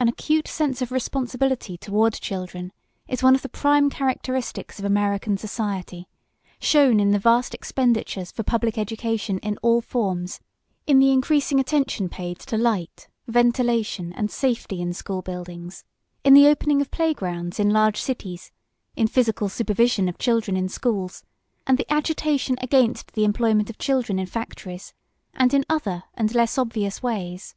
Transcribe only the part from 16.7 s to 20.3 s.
of play grounds in large cities, in physical supervision of